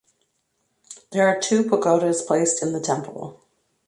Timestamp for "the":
2.73-2.79